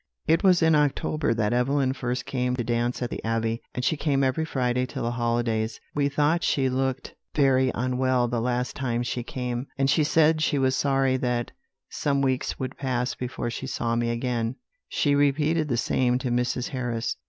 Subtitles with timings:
[0.25, 3.95] "It was in October that Evelyn first came to dance at the Abbey, and she
[3.95, 5.79] came every Friday till the holidays.
[5.93, 10.57] We thought she looked very unwell the last time she came; and she said she
[10.57, 11.51] was sorry that
[11.87, 14.55] some weeks would pass before she saw me again;
[14.89, 16.69] she repeated the same to Mrs.
[16.69, 17.15] Harris.